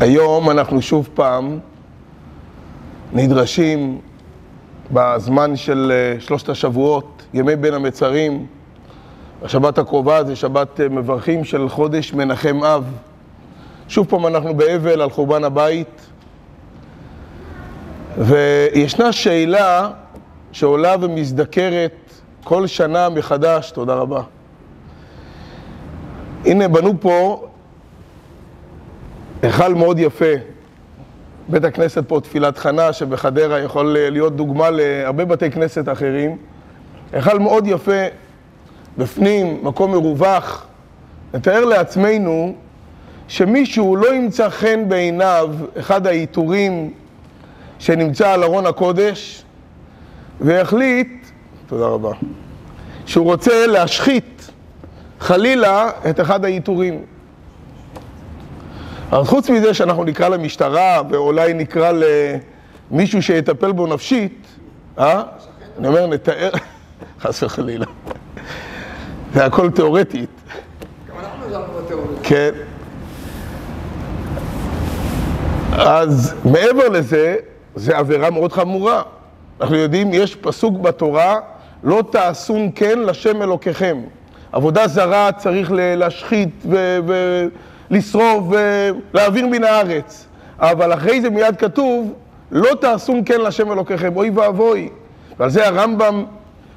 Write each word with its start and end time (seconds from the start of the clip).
היום 0.00 0.50
אנחנו 0.50 0.82
שוב 0.82 1.08
פעם 1.14 1.58
נדרשים 3.12 4.00
בזמן 4.92 5.56
של 5.56 5.92
אה, 5.94 6.20
שלושת 6.20 6.48
השבועות, 6.48 7.22
ימי 7.34 7.56
בין 7.56 7.74
המצרים. 7.74 8.46
השבת 9.42 9.78
הקרובה 9.78 10.24
זה 10.24 10.36
שבת 10.36 10.80
אה, 10.80 10.88
מברכים 10.88 11.44
של 11.44 11.68
חודש 11.68 12.12
מנחם 12.12 12.64
אב. 12.64 12.84
שוב 13.88 14.06
פעם 14.06 14.26
אנחנו 14.26 14.54
באבל 14.54 15.00
על 15.02 15.10
חורבן 15.10 15.44
הבית. 15.44 16.06
וישנה 18.18 19.12
שאלה 19.12 19.90
שעולה 20.52 20.94
ומזדקרת 21.00 22.10
כל 22.44 22.66
שנה 22.66 23.08
מחדש, 23.08 23.70
תודה 23.70 23.94
רבה. 23.94 24.22
הנה, 26.44 26.68
בנו 26.68 26.94
פה 27.00 27.46
היכל 29.42 29.74
מאוד 29.74 29.98
יפה. 29.98 30.32
בית 31.48 31.64
הכנסת 31.64 32.08
פה, 32.08 32.20
תפילת 32.20 32.58
חנה, 32.58 32.92
שבחדרה 32.92 33.58
יכול 33.58 33.96
להיות 33.98 34.36
דוגמה 34.36 34.70
להרבה 34.70 35.24
בתי 35.24 35.50
כנסת 35.50 35.88
אחרים. 35.88 36.36
היכל 37.12 37.38
מאוד 37.38 37.66
יפה, 37.66 38.02
בפנים, 38.98 39.60
מקום 39.62 39.90
מרווח. 39.90 40.66
נתאר 41.34 41.64
לעצמנו 41.64 42.54
שמישהו 43.28 43.96
לא 43.96 44.14
ימצא 44.14 44.48
חן 44.48 44.88
בעיניו 44.88 45.54
אחד 45.78 46.06
העיטורים 46.06 46.92
שנמצא 47.78 48.30
על 48.30 48.44
ארון 48.44 48.66
הקודש, 48.66 49.42
והחליט, 50.40 51.26
תודה 51.66 51.86
רבה, 51.86 52.12
שהוא 53.06 53.24
רוצה 53.24 53.66
להשחית 53.66 54.50
חלילה 55.20 55.90
את 56.10 56.20
אחד 56.20 56.44
העיטורים. 56.44 57.04
אז 59.12 59.26
חוץ 59.26 59.50
מזה 59.50 59.74
שאנחנו 59.74 60.04
נקרא 60.04 60.28
למשטרה, 60.28 61.02
ואולי 61.10 61.54
נקרא 61.54 61.92
למישהו 62.90 63.22
שיטפל 63.22 63.72
בו 63.72 63.86
נפשית, 63.86 64.46
אה? 64.98 65.22
אני 65.78 65.88
אומר, 65.88 66.06
נתאר, 66.06 66.50
חס 67.20 67.42
וחלילה. 67.42 67.86
זה 69.34 69.44
הכל 69.44 69.70
תיאורטית. 69.70 70.30
גם 71.08 71.18
אנחנו 71.18 71.44
עזרנו 71.46 71.72
בתיאוריה. 71.84 72.18
כן. 72.22 72.50
אז 75.72 76.34
מעבר 76.44 76.88
לזה, 76.88 77.36
זה 77.74 77.98
עבירה 77.98 78.30
מאוד 78.30 78.52
חמורה. 78.52 79.02
אנחנו 79.60 79.76
יודעים, 79.76 80.14
יש 80.14 80.34
פסוק 80.34 80.78
בתורה, 80.80 81.36
לא 81.82 82.02
תעשון 82.10 82.70
כן 82.74 82.98
לשם 82.98 83.42
אלוקיכם. 83.42 83.98
עבודה 84.52 84.86
זרה 84.86 85.30
צריך 85.32 85.70
להשחית 85.74 86.64
ולשרוף 87.90 88.44
ולהעביר 88.50 89.46
מן 89.46 89.64
הארץ. 89.64 90.26
אבל 90.58 90.94
אחרי 90.94 91.20
זה 91.20 91.30
מיד 91.30 91.56
כתוב, 91.56 92.12
לא 92.50 92.74
תעשון 92.80 93.22
כן 93.26 93.40
לשם 93.40 93.72
אלוקיכם, 93.72 94.16
אוי 94.16 94.30
ואבוי. 94.30 94.88
ועל 95.38 95.50
זה 95.50 95.66
הרמב"ם 95.66 96.24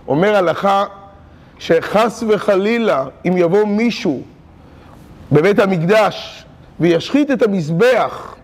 אומר 0.07 0.35
הלכה, 0.35 0.85
שחס 1.59 2.23
וחלילה, 2.27 3.05
אם 3.27 3.37
יבוא 3.37 3.65
מישהו 3.65 4.21
בבית 5.31 5.59
המקדש 5.59 6.45
וישחית 6.79 7.31
את 7.31 7.41
המזבח, 7.41 8.35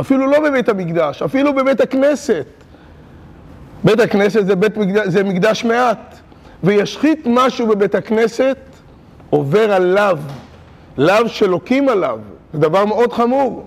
אפילו 0.00 0.26
לא 0.26 0.40
בבית 0.40 0.68
המקדש, 0.68 1.22
אפילו 1.22 1.54
בבית 1.54 1.80
הכנסת. 1.80 2.46
בית 3.84 4.00
הכנסת 4.00 4.46
זה, 4.46 4.56
בית 4.56 4.76
מקדש, 4.76 5.06
זה 5.08 5.24
מקדש 5.24 5.64
מעט. 5.64 6.16
וישחית 6.64 7.22
משהו 7.26 7.66
בבית 7.66 7.94
הכנסת, 7.94 8.56
עובר 9.30 9.72
עליו, 9.72 10.18
לאו 10.98 11.28
שלוקים 11.28 11.88
עליו. 11.88 12.18
זה 12.52 12.58
דבר 12.58 12.84
מאוד 12.84 13.12
חמור. 13.12 13.66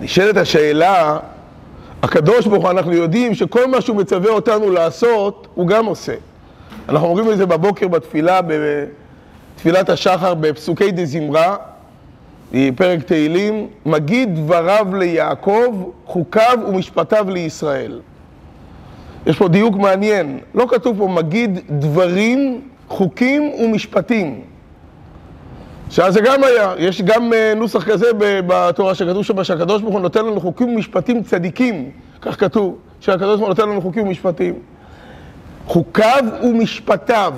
נשאלת 0.00 0.36
השאלה, 0.36 1.18
הקדוש 2.02 2.46
ברוך 2.46 2.62
הוא, 2.62 2.70
אנחנו 2.70 2.92
יודעים 2.92 3.34
שכל 3.34 3.66
מה 3.66 3.80
שהוא 3.80 3.96
מצווה 3.96 4.30
אותנו 4.30 4.70
לעשות, 4.70 5.46
הוא 5.54 5.66
גם 5.66 5.86
עושה. 5.86 6.14
אנחנו 6.88 7.08
אומרים 7.08 7.30
את 7.30 7.36
זה 7.36 7.46
בבוקר 7.46 7.88
בתפילה, 7.88 8.40
בתפילת 8.42 9.88
השחר, 9.88 10.34
בפסוקי 10.34 10.90
דזמרה, 10.90 11.56
פרק 12.76 13.02
תהילים, 13.02 13.66
מגיד 13.86 14.34
דבריו 14.34 14.86
ליעקב, 14.94 15.84
חוקיו 16.06 16.58
ומשפטיו 16.68 17.30
לישראל. 17.30 18.00
יש 19.26 19.38
פה 19.38 19.48
דיוק 19.48 19.76
מעניין, 19.76 20.38
לא 20.54 20.66
כתוב 20.70 20.98
פה 20.98 21.08
מגיד 21.08 21.58
דברים, 21.70 22.68
חוקים 22.88 23.42
ומשפטים. 23.42 24.40
שאז 25.90 26.14
זה 26.14 26.20
גם 26.20 26.44
היה, 26.44 26.74
יש 26.78 27.02
גם 27.02 27.32
נוסח 27.56 27.84
כזה 27.84 28.06
בתורה 28.18 28.94
שכתוב 28.94 29.24
שם 29.24 29.44
שהקדוש 29.44 29.82
ברוך 29.82 29.94
הוא 29.94 30.00
נותן 30.00 30.26
לנו 30.26 30.40
חוקים 30.40 30.68
ומשפטים 30.68 31.22
צדיקים, 31.22 31.90
כך 32.22 32.40
כתוב, 32.40 32.76
שהקדוש 33.00 33.26
ברוך 33.26 33.40
הוא 33.40 33.48
נותן 33.48 33.68
לנו 33.68 33.80
חוקים 33.80 34.06
ומשפטים. 34.06 34.54
חוקיו 35.66 36.24
ומשפטיו, 36.42 37.34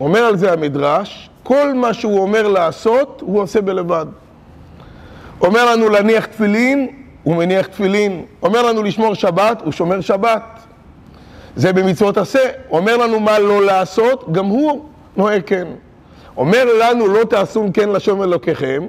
אומר 0.00 0.20
על 0.20 0.36
זה 0.36 0.52
המדרש, 0.52 1.30
כל 1.42 1.74
מה 1.74 1.94
שהוא 1.94 2.20
אומר 2.20 2.48
לעשות, 2.48 3.22
הוא 3.26 3.40
עושה 3.40 3.60
בלבד. 3.60 4.06
אומר 5.40 5.72
לנו 5.72 5.88
להניח 5.88 6.26
תפילין, 6.26 6.88
הוא 7.22 7.36
מניח 7.36 7.66
תפילין. 7.66 8.24
אומר 8.42 8.62
לנו 8.62 8.82
לשמור 8.82 9.14
שבת, 9.14 9.62
הוא 9.64 9.72
שומר 9.72 10.00
שבת. 10.00 10.42
זה 11.56 11.72
במצוות 11.72 12.16
עשה. 12.18 12.38
אומר 12.70 12.96
לנו 12.96 13.20
מה 13.20 13.38
לא 13.38 13.64
לעשות, 13.64 14.32
גם 14.32 14.46
הוא 14.46 14.84
נוהג 15.16 15.42
כן. 15.46 15.66
אומר 16.36 16.64
לנו 16.80 17.06
לא 17.08 17.24
תעשו 17.24 17.66
כן 17.74 17.88
לשום 17.88 18.22
אלוקיכם, 18.22 18.86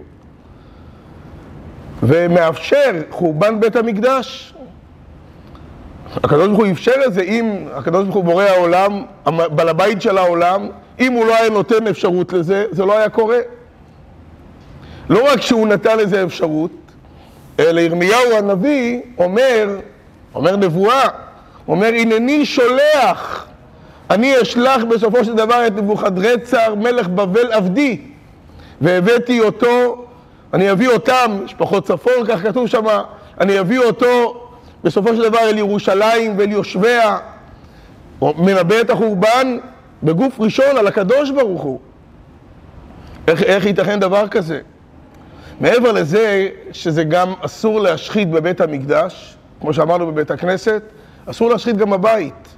ומאפשר 2.03 2.91
חורבן 3.09 3.59
בית 3.59 3.75
המקדש. 3.75 4.53
הקדוש 6.23 6.47
ברוך 6.47 6.59
הוא 6.59 6.71
אפשר 6.71 6.91
את 7.05 7.13
זה 7.13 7.21
אם 7.21 7.67
הקדוש 7.73 8.03
ברוך 8.03 8.15
הוא 8.15 8.23
בורא 8.23 8.43
העולם, 8.43 9.03
בעל 9.25 9.69
הבית 9.69 10.01
של 10.01 10.17
העולם, 10.17 10.69
אם 10.99 11.13
הוא 11.13 11.25
לא 11.25 11.35
היה 11.35 11.49
נותן 11.49 11.87
אפשרות 11.87 12.33
לזה, 12.33 12.65
זה 12.71 12.85
לא 12.85 12.97
היה 12.97 13.09
קורה. 13.09 13.39
לא 15.09 15.31
רק 15.31 15.41
שהוא 15.41 15.67
נתן 15.67 15.97
לזה 15.97 16.23
אפשרות, 16.23 16.71
אלא 17.59 17.79
ירמיהו 17.79 18.37
הנביא 18.37 19.01
אומר, 19.17 19.79
אומר 20.35 20.55
נבואה, 20.55 21.07
אומר 21.67 21.87
הנני 21.87 22.45
שולח, 22.45 23.47
אני 24.09 24.41
אשלח 24.41 24.83
בסופו 24.83 25.25
של 25.25 25.35
דבר 25.35 25.67
את 25.67 25.75
נבוכדרצר 25.75 26.75
מלך 26.75 27.07
בבל 27.07 27.51
עבדי, 27.51 28.01
והבאתי 28.81 29.39
אותו, 29.39 30.05
אני 30.53 30.71
אביא 30.71 30.89
אותם, 30.89 31.39
משפחות 31.43 31.85
צפון, 31.85 32.13
כך 32.27 32.43
כתוב 32.43 32.67
שם, 32.67 32.85
אני 33.41 33.59
אביא 33.59 33.79
אותו 33.79 34.41
בסופו 34.83 35.15
של 35.15 35.29
דבר 35.29 35.39
אל 35.39 35.57
ירושלים 35.57 36.33
ואל 36.37 36.51
יושביה, 36.51 37.17
מנבא 38.21 38.81
את 38.81 38.89
החורבן 38.89 39.57
בגוף 40.03 40.39
ראשון 40.39 40.77
על 40.77 40.87
הקדוש 40.87 41.31
ברוך 41.31 41.61
הוא. 41.61 41.79
איך, 43.27 43.43
איך 43.43 43.65
ייתכן 43.65 43.99
דבר 43.99 44.27
כזה? 44.27 44.59
מעבר 45.59 45.91
לזה 45.91 46.47
שזה 46.71 47.03
גם 47.03 47.33
אסור 47.41 47.79
להשחית 47.79 48.29
בבית 48.31 48.61
המקדש, 48.61 49.37
כמו 49.61 49.73
שאמרנו 49.73 50.07
בבית 50.07 50.31
הכנסת, 50.31 50.81
אסור 51.25 51.49
להשחית 51.49 51.77
גם 51.77 51.89
בבית. 51.89 52.54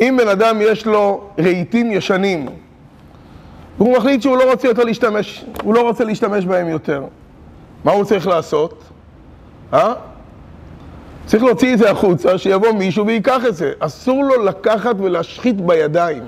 אם 0.00 0.16
בן 0.20 0.28
אדם 0.28 0.56
יש 0.60 0.86
לו 0.86 1.24
רהיטים 1.38 1.92
ישנים, 1.92 2.48
והוא 3.78 3.96
מחליט 3.96 4.22
שהוא 4.22 4.36
לא 4.36 4.50
רוצה 4.50 4.68
יותר 4.68 4.84
להשתמש, 4.84 5.44
הוא 5.62 5.74
לא 5.74 5.80
רוצה 5.80 6.04
להשתמש 6.04 6.44
בהם 6.44 6.68
יותר, 6.68 7.04
מה 7.84 7.92
הוא 7.92 8.04
צריך 8.04 8.26
לעשות? 8.26 8.84
אה? 9.72 9.92
צריך 11.26 11.42
להוציא 11.42 11.74
את 11.74 11.78
זה 11.78 11.90
החוצה, 11.90 12.38
שיבוא 12.38 12.72
מישהו 12.72 13.06
ויקח 13.06 13.42
את 13.48 13.56
זה. 13.56 13.72
אסור 13.78 14.24
לו 14.24 14.44
לקחת 14.44 14.94
ולהשחית 14.98 15.60
בידיים, 15.60 16.22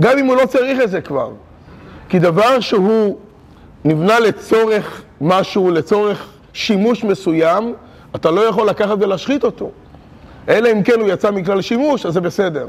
גם 0.00 0.18
אם 0.18 0.26
הוא 0.26 0.36
לא 0.36 0.46
צריך 0.46 0.80
את 0.84 0.90
זה 0.90 1.00
כבר. 1.00 1.30
כי 2.08 2.18
דבר 2.18 2.60
שהוא 2.60 3.18
נבנה 3.84 4.20
לצורך 4.20 5.02
משהו, 5.20 5.70
לצורך 5.70 6.26
שימוש 6.52 7.04
מסוים, 7.04 7.74
אתה 8.16 8.30
לא 8.30 8.40
יכול 8.40 8.68
לקחת 8.68 8.96
ולהשחית 9.00 9.44
אותו. 9.44 9.70
אלא 10.48 10.68
אם 10.72 10.82
כן 10.82 11.00
הוא 11.00 11.08
יצא 11.08 11.30
מכלל 11.30 11.60
שימוש, 11.60 12.06
אז 12.06 12.12
זה 12.12 12.20
בסדר. 12.20 12.68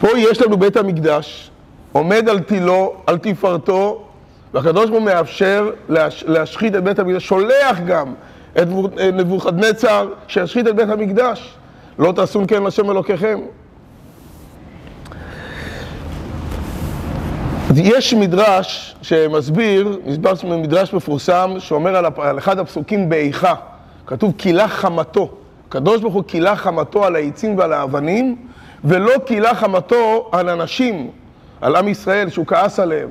פה 0.00 0.08
יש 0.16 0.42
לנו 0.42 0.56
בית 0.56 0.76
המקדש, 0.76 1.50
עומד 1.92 2.28
על 2.28 2.40
תילו, 2.40 2.94
על 3.06 3.18
תפארתו, 3.18 4.04
והקדוש 4.54 4.90
ברוך 4.90 5.00
הוא 5.00 5.06
מאפשר 5.06 5.70
להש... 5.88 6.24
להשחית 6.26 6.74
את 6.74 6.84
בית 6.84 6.98
המקדש, 6.98 7.26
שולח 7.26 7.80
גם 7.86 8.14
את 8.52 8.68
נבוכדנצר 9.12 10.08
שישחית 10.28 10.66
את 10.68 10.76
בית 10.76 10.88
המקדש. 10.88 11.54
לא 11.98 12.12
תעשון 12.12 12.44
כן 12.46 12.62
לשם 12.62 12.90
אלוקיכם. 12.90 13.40
יש 17.76 18.14
מדרש 18.14 18.96
שמסביר, 19.02 19.98
מדרש 20.44 20.94
מפורסם, 20.94 21.54
שאומר 21.58 21.96
על, 21.96 22.38
אחד 22.38 22.58
הפסוקים 22.58 23.08
באיכה, 23.08 23.54
כתוב 24.06 24.32
כילה 24.38 24.68
חמתו. 24.68 25.30
הקדוש 25.68 26.00
ברוך 26.00 26.14
הוא 26.14 26.22
כילה 26.26 26.56
חמתו 26.56 27.04
על 27.04 27.16
העצים 27.16 27.58
ועל 27.58 27.72
האבנים, 27.72 28.36
ולא 28.84 29.12
כילה 29.26 29.54
חמתו 29.54 30.28
על 30.32 30.48
אנשים, 30.48 31.10
על 31.60 31.76
עם 31.76 31.88
ישראל, 31.88 32.30
שהוא 32.30 32.46
כעס 32.46 32.80
עליהם. 32.80 33.08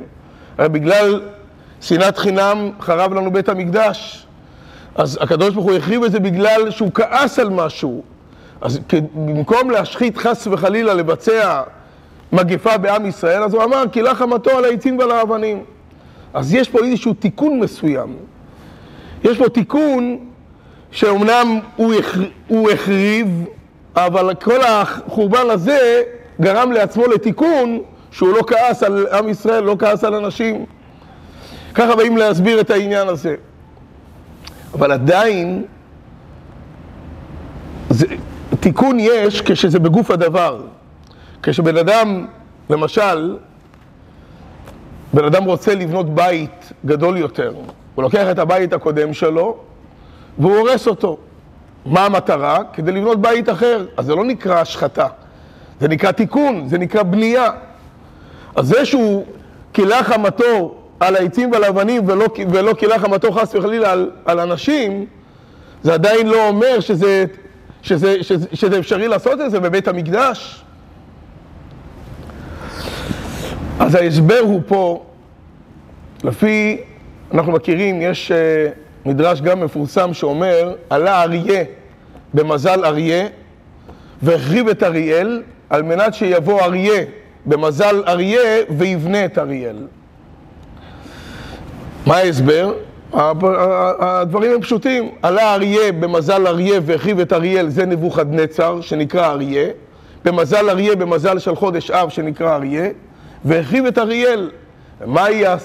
הרי 0.57 0.69
בגלל 0.69 1.21
שנאת 1.81 2.17
חינם 2.17 2.71
חרב 2.81 3.13
לנו 3.13 3.31
בית 3.31 3.49
המקדש. 3.49 4.27
אז 4.95 5.19
הקדוש 5.21 5.53
ברוך 5.53 5.65
הוא 5.65 5.75
החריב 5.75 6.03
את 6.03 6.11
זה 6.11 6.19
בגלל 6.19 6.71
שהוא 6.71 6.91
כעס 6.93 7.39
על 7.39 7.49
משהו. 7.49 8.03
אז 8.61 8.79
במקום 9.13 9.69
להשחית 9.69 10.17
חס 10.17 10.47
וחלילה 10.51 10.93
לבצע 10.93 11.61
מגפה 12.33 12.77
בעם 12.77 13.05
ישראל, 13.05 13.43
אז 13.43 13.53
הוא 13.53 13.63
אמר, 13.63 13.83
כי 13.91 14.01
לך 14.01 14.17
חמתו 14.17 14.51
על 14.51 14.65
העצים 14.65 14.99
ועל 14.99 15.11
האבנים. 15.11 15.63
אז 16.33 16.53
יש 16.53 16.69
פה 16.69 16.79
איזשהו 16.79 17.13
תיקון 17.13 17.59
מסוים. 17.59 18.15
יש 19.23 19.37
פה 19.37 19.49
תיקון 19.49 20.17
שאומנם 20.93 21.59
הוא, 21.75 21.93
הוא 22.47 22.71
החריב, 22.71 23.45
אבל 23.95 24.33
כל 24.43 24.61
החורבן 24.63 25.49
הזה 25.49 26.01
גרם 26.41 26.71
לעצמו 26.71 27.07
לתיקון 27.07 27.79
שהוא 28.11 28.29
לא 28.29 28.41
כעס 28.47 28.83
על 28.83 29.07
עם 29.07 29.29
ישראל, 29.29 29.63
לא 29.63 29.75
כעס 29.79 30.03
על 30.03 30.15
אנשים. 30.15 30.65
ככה 31.73 31.95
באים 31.95 32.17
להסביר 32.17 32.61
את 32.61 32.69
העניין 32.69 33.07
הזה. 33.07 33.35
אבל 34.73 34.91
עדיין, 34.91 35.63
זה, 37.89 38.07
תיקון 38.59 38.97
יש 38.99 39.41
כשזה 39.41 39.79
בגוף 39.79 40.11
הדבר. 40.11 40.61
כשבן 41.43 41.77
אדם, 41.77 42.25
למשל, 42.69 43.37
בן 45.13 45.25
אדם 45.25 45.43
רוצה 45.43 45.75
לבנות 45.75 46.15
בית 46.15 46.71
גדול 46.85 47.17
יותר, 47.17 47.53
הוא 47.95 48.03
לוקח 48.03 48.27
את 48.31 48.39
הבית 48.39 48.73
הקודם 48.73 49.13
שלו 49.13 49.57
והוא 50.39 50.57
הורס 50.57 50.87
אותו. 50.87 51.17
מה 51.85 52.05
המטרה? 52.05 52.59
כדי 52.73 52.91
לבנות 52.91 53.21
בית 53.21 53.49
אחר. 53.49 53.85
אז 53.97 54.05
זה 54.05 54.15
לא 54.15 54.25
נקרא 54.25 54.59
השחתה, 54.59 55.07
זה 55.79 55.87
נקרא 55.87 56.11
תיקון, 56.11 56.67
זה 56.67 56.77
נקרא 56.77 57.03
בנייה. 57.03 57.51
אז 58.55 58.67
זה 58.67 58.85
שהוא 58.85 59.25
כילה 59.73 60.03
חמתו 60.03 60.75
על 60.99 61.15
העצים 61.15 61.51
ועל 61.51 61.63
האבנים 61.63 62.09
ולא, 62.09 62.25
ולא 62.51 62.73
כילה 62.73 62.99
חמתו 62.99 63.31
חס 63.31 63.55
וחלילה 63.55 63.91
על, 63.91 64.11
על 64.25 64.39
אנשים, 64.39 65.05
זה 65.83 65.93
עדיין 65.93 66.27
לא 66.27 66.47
אומר 66.47 66.79
שזה, 66.79 67.25
שזה, 67.81 68.23
שזה, 68.23 68.47
שזה 68.53 68.79
אפשרי 68.79 69.07
לעשות 69.07 69.41
את 69.41 69.51
זה 69.51 69.59
בבית 69.59 69.87
המקדש. 69.87 70.63
אז 73.79 73.95
ההסבר 73.95 74.39
הוא 74.41 74.61
פה, 74.67 75.03
לפי, 76.23 76.77
אנחנו 77.33 77.51
מכירים, 77.51 78.01
יש 78.01 78.31
uh, 78.31 78.82
מדרש 79.05 79.41
גם 79.41 79.59
מפורסם 79.59 80.13
שאומר, 80.13 80.73
עלה 80.89 81.23
אריה 81.23 81.63
במזל 82.33 82.85
אריה 82.85 83.27
והחריב 84.21 84.67
את 84.67 84.83
אריאל 84.83 85.43
על 85.69 85.81
מנת 85.81 86.13
שיבוא 86.13 86.61
אריה 86.61 87.03
במזל 87.45 88.03
אריה 88.07 88.63
ויבנה 88.69 89.25
את 89.25 89.37
אריאל. 89.37 89.87
מה 92.05 92.17
ההסבר? 92.17 92.73
הדברים 93.99 94.51
הם 94.51 94.61
פשוטים. 94.61 95.11
עלה 95.21 95.53
אריה 95.53 95.91
במזל 95.91 96.47
אריה 96.47 96.79
והחריב 96.85 97.19
את 97.19 97.33
אריאל, 97.33 97.69
זה 97.69 97.85
נבוכדנצר, 97.85 98.81
שנקרא 98.81 99.31
אריה. 99.31 99.67
במזל 100.25 100.69
אריה, 100.69 100.95
במזל 100.95 101.39
של 101.39 101.55
חודש 101.55 101.91
אב, 101.91 102.09
שנקרא 102.09 102.55
אריה. 102.55 102.89
והחריב 103.45 103.85
את 103.85 103.97
אריאל. 103.97 104.51
מה 105.05 105.29
יהיה, 105.29 105.55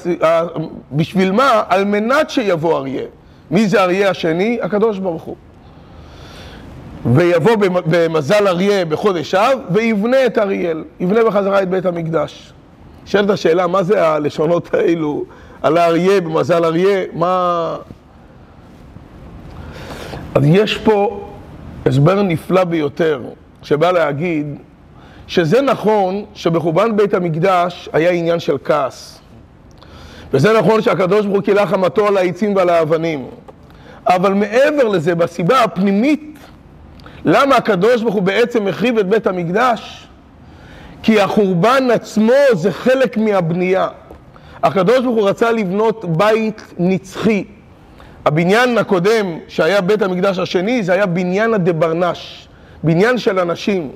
בשביל 0.93 1.32
מה? 1.32 1.62
על 1.69 1.84
מנת 1.84 2.31
שיבוא 2.31 2.79
אריה. 2.79 3.02
מי 3.50 3.69
זה 3.69 3.83
אריה 3.83 4.11
השני? 4.11 4.59
הקדוש 4.62 4.99
ברוך 4.99 5.23
הוא. 5.23 5.37
ויבוא 7.15 7.56
במזל 7.87 8.49
אריה 8.49 8.85
בחודש 8.85 9.35
אב, 9.35 9.59
ויבנה 9.71 10.27
את 10.27 10.39
אריאל, 10.39 10.85
יבנה 11.00 11.25
בחזרה 11.25 11.62
את 11.62 11.69
בית 11.69 11.87
המקדש. 11.87 12.53
שאלת 13.05 13.31
השאלה, 13.31 13.67
מה 13.67 13.83
זה 13.83 14.06
הלשונות 14.06 14.75
האלו 14.75 15.25
על 15.62 15.77
האריה 15.79 16.21
במזל 16.21 16.65
אריה? 16.65 17.05
מה... 17.12 17.77
אז 20.35 20.43
יש 20.47 20.79
פה 20.79 21.29
הסבר 21.87 22.23
נפלא 22.23 22.65
ביותר, 22.65 23.23
שבא 23.62 23.91
להגיד 23.91 24.47
שזה 25.27 25.62
נכון 25.62 26.25
שבחורבן 26.35 26.97
בית 26.97 27.15
המקדש 27.15 27.89
היה 27.93 28.11
עניין 28.11 28.41
של 28.41 28.56
כעס. 28.65 29.18
וזה 30.33 30.59
נכון 30.59 30.83
שהקדוש 30.83 31.27
ברוך 31.27 31.37
הוא 31.37 31.45
קילה 31.45 31.67
חמתו 31.67 32.09
על 32.09 32.17
העצים 32.17 32.57
ועל 32.57 32.71
האבנים. 32.71 33.27
אבל 34.07 34.35
מעבר 34.35 34.89
לזה, 34.89 35.15
בסיבה 35.15 35.65
הפנימית, 35.65 36.39
למה 37.25 37.57
הקדוש 37.57 38.03
ברוך 38.03 38.15
הוא 38.15 38.23
בעצם 38.23 38.69
החריב 38.69 38.99
את 38.99 39.09
בית 39.09 39.27
המקדש? 39.27 40.09
כי 41.03 41.21
החורבן 41.21 41.89
עצמו 41.91 42.33
זה 42.53 42.73
חלק 42.73 43.17
מהבנייה. 43.17 43.89
הקדוש 44.63 45.01
ברוך 45.01 45.17
הוא 45.17 45.29
רצה 45.29 45.53
לבנות 45.53 46.05
בית 46.05 46.63
נצחי. 46.79 47.45
הבניין 48.27 48.79
הקודם, 48.79 49.39
שהיה 49.49 49.81
בית 49.81 50.03
המקדש 50.03 50.39
השני, 50.39 50.83
זה 50.83 50.93
היה 50.93 51.07
בניין 51.07 51.55
הדברנש, 51.55 52.49
בניין 52.83 53.19
של 53.19 53.39
אנשים. 53.39 53.91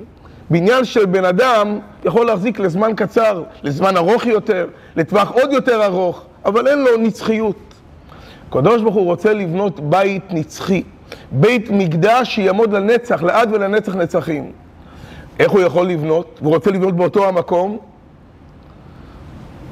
בניין 0.49 0.85
של 0.85 1.05
בן 1.05 1.25
אדם 1.25 1.79
יכול 2.05 2.25
להחזיק 2.25 2.59
לזמן 2.59 2.91
קצר, 2.95 3.43
לזמן 3.63 3.97
ארוך 3.97 4.25
יותר, 4.25 4.67
לטווח 4.95 5.31
עוד 5.31 5.51
יותר 5.51 5.85
ארוך, 5.85 6.25
אבל 6.45 6.67
אין 6.67 6.79
לו 6.79 6.97
נצחיות. 6.97 7.55
הקדוש 8.49 8.81
ברוך 8.81 8.95
הוא 8.95 9.05
רוצה 9.05 9.33
לבנות 9.33 9.79
בית 9.79 10.23
נצחי, 10.29 10.83
בית 11.31 11.69
מקדש 11.71 12.35
שיעמוד 12.35 12.73
לנצח, 12.73 13.23
לעד 13.23 13.49
ולנצח 13.53 13.95
נצחים. 13.95 14.51
איך 15.39 15.51
הוא 15.51 15.61
יכול 15.61 15.87
לבנות? 15.87 16.39
הוא 16.41 16.53
רוצה 16.53 16.71
לבנות 16.71 16.95
באותו 16.95 17.27
המקום, 17.27 17.77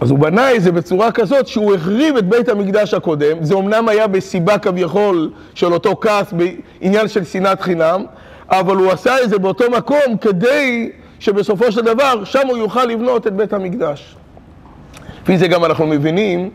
אז 0.02 0.12
הוא 0.12 0.20
בנה 0.20 0.56
את 0.56 0.62
זה 0.62 0.72
בצורה 0.72 1.12
כזאת 1.12 1.48
שהוא 1.48 1.76
החריב 1.76 2.18
את 2.18 2.30
בית 2.30 2.50
המקדש 2.50 2.94
הקודם, 2.94 3.44
זה 3.44 3.56
אמנם 3.56 3.90
היה 3.90 4.08
בסיבה 4.08 4.58
כביכול 4.58 5.32
של 5.54 5.74
אותו 5.74 5.96
כעס 6.02 6.34
בעניין 6.34 7.08
של 7.08 7.24
שנאת 7.24 7.62
חינם, 7.62 8.04
אבל 8.52 8.76
הוא 8.76 8.92
עשה 8.92 9.24
את 9.24 9.30
זה 9.30 9.40
באותו 9.40 9.72
מקום 9.72 10.18
כדי 10.22 10.92
שבסופו 11.20 11.72
של 11.72 11.82
דבר 11.82 12.24
שם 12.24 12.48
הוא 12.48 12.58
יוכל 12.58 12.86
לבנות 12.86 13.28
את 13.28 13.34
בית 13.34 13.54
המקדש. 13.54 14.16
לפי 15.24 15.38
זה 15.38 15.48
גם 15.48 15.66
אנחנו 15.66 15.88
מבינים, 15.88 16.50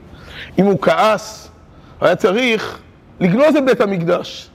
אם 0.58 0.64
הוא 0.64 0.78
כעס, 0.82 1.50
היה 2.00 2.16
צריך 2.16 2.78
לגנוז 3.20 3.56
את 3.56 3.64
בית 3.64 3.80
המקדש. 3.80 4.50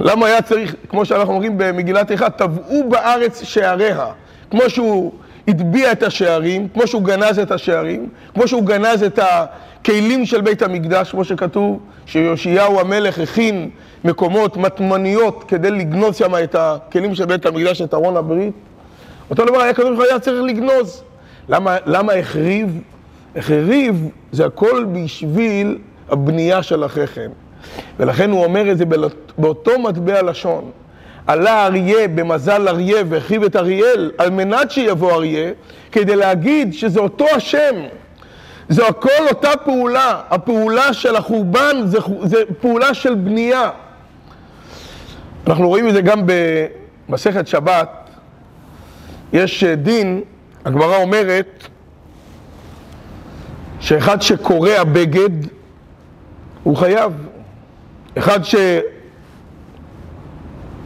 למה 0.00 0.26
היה 0.26 0.42
צריך, 0.42 0.74
כמו 0.88 1.04
שאנחנו 1.04 1.32
אומרים 1.32 1.58
במגילת 1.58 2.10
איכה, 2.10 2.30
טבעו 2.30 2.88
בארץ 2.88 3.42
שעריה. 3.42 4.06
כמו 4.50 4.60
שהוא 4.68 5.12
הטביע 5.48 5.92
את 5.92 6.02
השערים, 6.02 6.68
כמו 6.74 6.86
שהוא 6.86 7.02
גנז 7.02 7.38
את 7.38 7.50
השערים, 7.50 8.08
כמו 8.34 8.48
שהוא 8.48 8.62
גנז 8.62 9.02
את 9.02 9.18
הכלים 9.22 10.26
של 10.26 10.40
בית 10.40 10.62
המקדש, 10.62 11.10
כמו 11.10 11.24
שכתוב 11.24 11.78
שיאשיהו 12.06 12.80
המלך 12.80 13.18
הכין 13.18 13.70
מקומות, 14.04 14.56
מטמניות, 14.56 15.44
כדי 15.48 15.70
לגנוז 15.70 16.16
שם 16.16 16.34
את 16.44 16.54
הכלים 16.58 17.14
של 17.14 17.24
בית 17.24 17.46
המקדש, 17.46 17.82
את 17.82 17.94
ארון 17.94 18.16
הברית. 18.16 18.54
אותו 19.30 19.44
דבר 19.44 19.60
היה 19.60 19.74
כתוב 19.74 20.00
היה 20.00 20.18
צריך 20.18 20.42
לגנוז. 20.42 21.02
למה, 21.48 21.76
למה 21.86 22.12
החריב? 22.12 22.80
החריב 23.36 24.08
זה 24.32 24.46
הכל 24.46 24.84
בשביל 24.92 25.78
הבנייה 26.08 26.62
של 26.62 26.82
החכם. 26.84 27.30
ולכן 27.98 28.30
הוא 28.30 28.44
אומר 28.44 28.70
את 28.70 28.78
זה 28.78 28.84
באותו 29.38 29.78
מטבע 29.78 30.22
לשון. 30.22 30.70
עלה 31.26 31.66
אריה 31.66 32.08
במזל 32.08 32.68
אריה 32.68 33.02
והחריב 33.08 33.42
את 33.42 33.56
אריאל 33.56 34.10
על 34.18 34.30
מנת 34.30 34.70
שיבוא 34.70 35.12
אריה, 35.12 35.50
כדי 35.92 36.16
להגיד 36.16 36.74
שזה 36.74 37.00
אותו 37.00 37.26
השם. 37.36 37.74
זה 38.68 38.86
הכל 38.88 39.28
אותה 39.28 39.50
פעולה. 39.64 40.20
הפעולה 40.30 40.92
של 40.92 41.16
החורבן 41.16 41.76
זה, 41.84 41.98
זה 42.22 42.36
פעולה 42.60 42.94
של 42.94 43.14
בנייה. 43.14 43.70
אנחנו 45.46 45.68
רואים 45.68 45.88
את 45.88 45.94
זה 45.94 46.00
גם 46.00 46.22
במסכת 47.08 47.46
שבת. 47.46 47.88
יש 49.32 49.64
דין, 49.64 50.20
הגמרא 50.64 50.96
אומרת, 50.96 51.68
שאחד 53.80 54.22
שקורע 54.22 54.84
בגד, 54.84 55.30
הוא 56.62 56.76
חייב. 56.76 57.12
אחד 58.18 58.40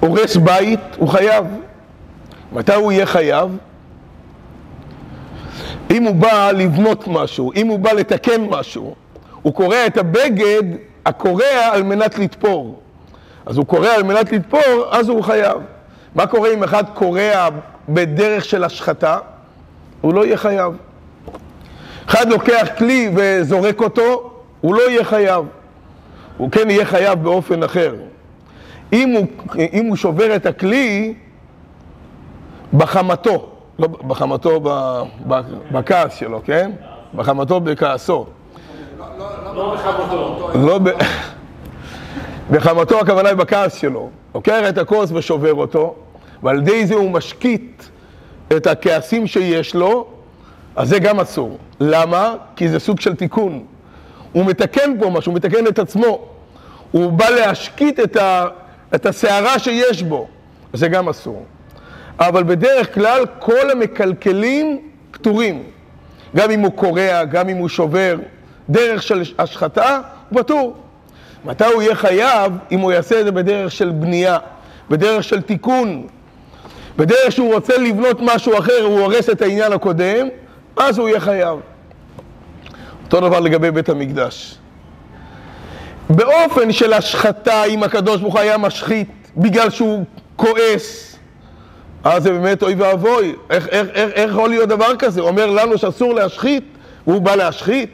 שהורס 0.00 0.36
בית, 0.36 0.80
הוא 0.96 1.08
חייב. 1.08 1.46
מתי 2.52 2.74
הוא 2.74 2.92
יהיה 2.92 3.06
חייב? 3.06 3.56
אם 5.90 6.02
הוא 6.02 6.14
בא 6.14 6.50
לבנות 6.50 7.08
משהו, 7.08 7.52
אם 7.56 7.66
הוא 7.66 7.78
בא 7.78 7.92
לתקן 7.92 8.44
משהו, 8.44 8.94
הוא 9.42 9.54
קורע 9.54 9.86
את 9.86 9.96
הבגד 9.96 10.62
הקורע 11.06 11.68
על 11.72 11.82
מנת 11.82 12.18
לתפור. 12.18 12.80
אז 13.46 13.56
הוא 13.56 13.66
קורע 13.66 13.90
על 13.90 14.02
מנת 14.02 14.32
לתפור, 14.32 14.84
אז 14.90 15.08
הוא 15.08 15.22
חייב. 15.22 15.58
מה 16.14 16.26
קורה 16.26 16.52
אם 16.52 16.62
אחד 16.62 16.84
קורע 16.94 17.48
בדרך 17.88 18.44
של 18.44 18.64
השחתה? 18.64 19.18
הוא 20.00 20.14
לא 20.14 20.26
יהיה 20.26 20.36
חייב. 20.36 20.72
אחד 22.06 22.28
לוקח 22.28 22.68
כלי 22.78 23.10
וזורק 23.16 23.80
אותו, 23.80 24.32
הוא 24.60 24.74
לא 24.74 24.90
יהיה 24.90 25.04
חייב. 25.04 25.44
הוא 26.36 26.50
כן 26.50 26.70
יהיה 26.70 26.84
חייב 26.84 27.22
באופן 27.22 27.62
אחר. 27.62 27.94
אם 28.92 29.10
הוא, 29.10 29.26
אם 29.72 29.86
הוא 29.86 29.96
שובר 29.96 30.36
את 30.36 30.46
הכלי, 30.46 31.14
בחמתו, 32.74 33.48
לא 33.78 33.88
בחמתו, 33.88 34.60
בכעס 35.72 36.14
שלו, 36.14 36.40
כן? 36.44 36.70
בחמתו 37.14 37.60
בכעסו. 37.60 38.26
לא 39.54 39.74
בחמתו. 39.74 40.50
לא 40.54 40.78
ב... 40.78 40.88
בחמתו 42.52 43.00
הכוונה 43.00 43.28
היא 43.28 43.36
בכעס 43.36 43.74
שלו. 43.74 44.10
לוקח 44.34 44.60
את 44.68 44.78
הכוס 44.78 45.10
ושובר 45.12 45.54
אותו, 45.54 45.94
ועל 46.42 46.58
ידי 46.58 46.86
זה 46.86 46.94
הוא 46.94 47.10
משקיט 47.10 47.82
את 48.56 48.66
הכעסים 48.66 49.26
שיש 49.26 49.74
לו, 49.74 50.06
אז 50.76 50.88
זה 50.88 50.98
גם 50.98 51.20
אסור. 51.20 51.58
למה? 51.80 52.34
כי 52.56 52.68
זה 52.68 52.78
סוג 52.78 53.00
של 53.00 53.14
תיקון. 53.14 53.64
הוא 54.32 54.44
מתקן 54.44 55.00
פה 55.00 55.10
משהו, 55.10 55.32
הוא 55.32 55.36
מתקן 55.36 55.66
את 55.66 55.78
עצמו. 55.78 56.28
הוא 56.90 57.12
בא 57.12 57.28
להשקיט 57.28 58.00
את, 58.00 58.16
ה, 58.16 58.46
את 58.94 59.06
הסערה 59.06 59.58
שיש 59.58 60.02
בו, 60.02 60.28
זה 60.72 60.88
גם 60.88 61.08
אסור. 61.08 61.44
אבל 62.18 62.42
בדרך 62.42 62.94
כלל 62.94 63.24
כל 63.38 63.70
המקלקלים 63.70 64.78
פטורים. 65.10 65.62
גם 66.36 66.50
אם 66.50 66.60
הוא 66.60 66.72
קורע, 66.72 67.24
גם 67.24 67.48
אם 67.48 67.56
הוא 67.56 67.68
שובר, 67.68 68.16
דרך 68.68 69.02
של 69.02 69.22
השחתה, 69.38 70.00
הוא 70.30 70.42
פטור. 70.42 70.76
מתי 71.44 71.64
הוא 71.64 71.82
יהיה 71.82 71.94
חייב? 71.94 72.52
אם 72.72 72.80
הוא 72.80 72.92
יעשה 72.92 73.20
את 73.20 73.24
זה 73.24 73.32
בדרך 73.32 73.72
של 73.72 73.90
בנייה, 73.90 74.38
בדרך 74.90 75.24
של 75.24 75.42
תיקון, 75.42 76.06
בדרך 76.96 77.32
שהוא 77.32 77.54
רוצה 77.54 77.78
לבנות 77.78 78.18
משהו 78.20 78.58
אחר, 78.58 78.82
הוא 78.82 79.00
הורס 79.00 79.30
את 79.30 79.42
העניין 79.42 79.72
הקודם, 79.72 80.28
אז 80.76 80.98
הוא 80.98 81.08
יהיה 81.08 81.20
חייב. 81.20 81.58
אותו 83.04 83.20
דבר 83.20 83.40
לגבי 83.40 83.70
בית 83.70 83.88
המקדש. 83.88 84.58
באופן 86.10 86.72
של 86.72 86.92
השחתה, 86.92 87.64
אם 87.64 87.82
הקדוש 87.82 88.20
ברוך 88.20 88.36
היה 88.36 88.58
משחית 88.58 89.08
בגלל 89.36 89.70
שהוא 89.70 90.04
כועס, 90.36 91.16
אז 92.04 92.22
זה 92.22 92.32
באמת 92.32 92.62
אוי 92.62 92.74
ואבוי. 92.74 93.34
איך, 93.50 93.68
איך, 93.68 93.88
איך, 93.94 94.10
איך 94.12 94.30
יכול 94.30 94.48
להיות 94.48 94.68
דבר 94.68 94.96
כזה? 94.96 95.20
הוא 95.20 95.28
אומר 95.28 95.50
לנו 95.50 95.78
שאסור 95.78 96.14
להשחית, 96.14 96.64
והוא 97.06 97.22
בא 97.22 97.34
להשחית. 97.34 97.90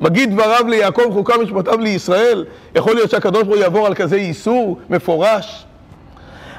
מגיד 0.00 0.32
דבריו 0.32 0.64
ליעקב, 0.68 1.10
חוקה 1.12 1.34
משפטיו 1.38 1.78
לישראל. 1.78 2.44
יכול 2.74 2.94
להיות 2.94 3.10
שהקדוש 3.10 3.42
ברוך 3.42 3.54
הוא 3.54 3.62
יעבור 3.62 3.86
על 3.86 3.94
כזה 3.94 4.16
איסור 4.16 4.78
מפורש? 4.90 5.64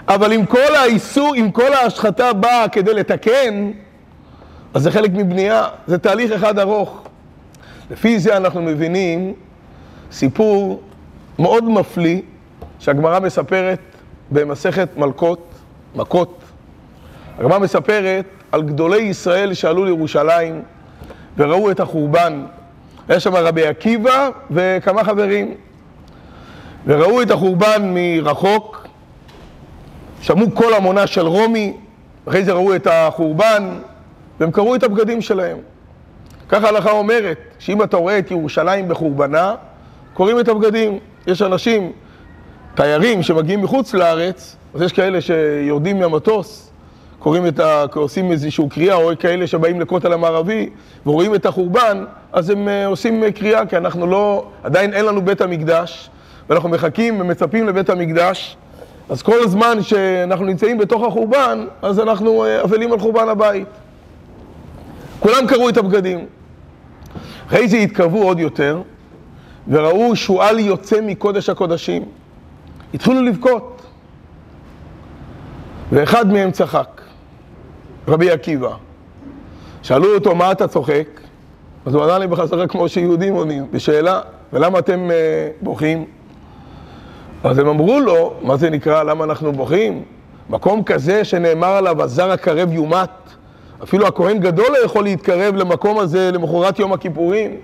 אבל 0.07 0.33
אם 0.33 0.45
כל 0.45 0.75
האיסור, 0.75 1.35
אם 1.35 1.51
כל 1.51 1.73
ההשחתה 1.73 2.33
באה 2.33 2.69
כדי 2.69 2.93
לתקן, 2.93 3.71
אז 4.73 4.83
זה 4.83 4.91
חלק 4.91 5.11
מבנייה, 5.13 5.67
זה 5.87 5.97
תהליך 5.97 6.31
אחד 6.31 6.59
ארוך. 6.59 7.03
לפי 7.91 8.19
זה 8.19 8.37
אנחנו 8.37 8.61
מבינים 8.61 9.33
סיפור 10.13 10.81
מאוד 11.39 11.63
מפליא 11.63 12.21
שהגמרא 12.79 13.19
מספרת 13.19 13.79
במסכת 14.31 14.89
מלכות, 14.97 15.47
מכות. 15.95 16.39
הגמרא 17.39 17.59
מספרת 17.59 18.25
על 18.51 18.61
גדולי 18.63 19.01
ישראל 19.01 19.53
שעלו 19.53 19.85
לירושלים 19.85 20.61
וראו 21.37 21.71
את 21.71 21.79
החורבן. 21.79 22.45
היה 23.07 23.19
שם 23.19 23.35
רבי 23.35 23.67
עקיבא 23.67 24.29
וכמה 24.51 25.03
חברים. 25.03 25.53
וראו 26.85 27.21
את 27.21 27.31
החורבן 27.31 27.93
מרחוק, 27.93 28.87
שמעו 30.21 30.51
קול 30.51 30.73
המונה 30.73 31.07
של 31.07 31.27
רומי, 31.27 31.77
אחרי 32.27 32.43
זה 32.45 32.51
ראו 32.53 32.75
את 32.75 32.87
החורבן, 32.91 33.69
והם 34.39 34.51
קראו 34.51 34.75
את 34.75 34.83
הבגדים 34.83 35.21
שלהם. 35.21 35.57
ככה 36.49 36.65
ההלכה 36.65 36.91
אומרת, 36.91 37.37
שאם 37.59 37.83
אתה 37.83 37.97
רואה 37.97 38.19
את 38.19 38.31
ירושלים 38.31 38.87
בחורבנה, 38.87 39.55
קוראים 40.13 40.39
את 40.39 40.47
הבגדים. 40.47 40.99
יש 41.27 41.41
אנשים, 41.41 41.91
תיירים 42.75 43.23
שמגיעים 43.23 43.61
מחוץ 43.61 43.93
לארץ, 43.93 44.55
אז 44.73 44.81
יש 44.81 44.91
כאלה 44.93 45.21
שיורדים 45.21 45.99
מהמטוס, 45.99 46.71
קוראים 47.19 47.47
את 47.47 47.59
ה... 47.59 47.85
עושים 47.95 48.31
איזושהי 48.31 48.69
קריאה, 48.69 48.95
או 48.95 49.11
כאלה 49.19 49.47
שבאים 49.47 49.81
לכותל 49.81 50.13
המערבי 50.13 50.69
ורואים 51.05 51.35
את 51.35 51.45
החורבן, 51.45 52.03
אז 52.33 52.49
הם 52.49 52.67
אה, 52.67 52.85
עושים 52.85 53.31
קריאה, 53.31 53.65
כי 53.65 53.77
אנחנו 53.77 54.07
לא, 54.07 54.45
עדיין 54.63 54.93
אין 54.93 55.05
לנו 55.05 55.21
בית 55.21 55.41
המקדש, 55.41 56.09
ואנחנו 56.49 56.69
מחכים 56.69 57.21
ומצפים 57.21 57.67
לבית 57.67 57.89
המקדש, 57.89 58.57
אז 59.09 59.21
כל 59.21 59.47
זמן 59.47 59.77
שאנחנו 59.81 60.45
נמצאים 60.45 60.77
בתוך 60.77 61.03
החורבן, 61.03 61.65
אז 61.81 61.99
אנחנו 61.99 62.45
אה, 62.45 62.63
אבלים 62.63 62.93
על 62.93 62.99
חורבן 62.99 63.29
הבית. 63.29 63.67
כולם 65.19 65.47
קראו 65.47 65.69
את 65.69 65.77
הבגדים. 65.77 66.25
אחרי 67.47 67.67
זה 67.67 67.77
התקרבו 67.77 68.23
עוד 68.23 68.39
יותר, 68.39 68.81
וראו 69.67 70.15
שועל 70.15 70.59
יוצא 70.59 71.01
מקודש 71.01 71.49
הקודשים. 71.49 72.03
התחילו 72.93 73.21
לבכות. 73.21 73.81
ואחד 75.91 76.33
מהם 76.33 76.51
צחק, 76.51 77.01
רבי 78.07 78.31
עקיבא. 78.31 78.75
שאלו 79.81 80.15
אותו, 80.15 80.35
מה 80.35 80.51
אתה 80.51 80.67
צוחק? 80.67 81.07
אז 81.85 81.95
הוא 81.95 82.03
ענה 82.03 82.17
לי 82.17 82.27
בחזרה 82.27 82.67
כמו 82.67 82.89
שיהודים 82.89 83.33
עונים, 83.33 83.67
בשאלה, 83.71 84.21
ולמה 84.53 84.79
אתם 84.79 85.09
uh, 85.09 85.63
בוכים? 85.63 86.05
אז 87.43 87.59
הם 87.59 87.67
אמרו 87.67 87.99
לו, 87.99 88.33
מה 88.41 88.57
זה 88.57 88.69
נקרא, 88.69 89.03
למה 89.03 89.23
אנחנו 89.23 89.51
בוכים? 89.51 90.03
מקום 90.49 90.83
כזה 90.83 91.23
שנאמר 91.23 91.67
עליו, 91.67 92.03
הזר 92.03 92.31
הקרב 92.31 92.73
יומת. 92.73 93.09
אפילו 93.83 94.07
הכהן 94.07 94.39
גדול 94.39 94.65
לא 94.69 94.85
יכול 94.85 95.03
להתקרב 95.03 95.55
למקום 95.55 95.99
הזה 95.99 96.31
למחרת 96.31 96.79
יום 96.79 96.93
הכיפורים. 96.93 97.55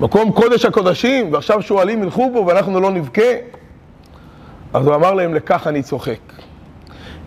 מקום 0.00 0.32
קודש 0.32 0.64
הקודשים, 0.64 1.32
ועכשיו 1.32 1.62
שועלים 1.62 2.02
ילכו 2.02 2.30
בו 2.30 2.46
ואנחנו 2.46 2.80
לא 2.80 2.90
נבכה. 2.90 3.30
אז 4.74 4.86
הוא 4.86 4.94
אמר 4.94 5.14
להם, 5.14 5.34
לכך 5.34 5.66
אני 5.66 5.82
צוחק. 5.82 6.18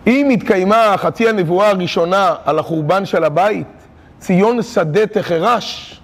אם 0.06 0.28
התקיימה 0.32 0.94
חצי 0.96 1.28
הנבואה 1.28 1.70
הראשונה 1.70 2.34
על 2.44 2.58
החורבן 2.58 3.04
של 3.04 3.24
הבית, 3.24 3.66
ציון 4.18 4.62
שדה 4.62 5.06
תחרש, 5.06 6.00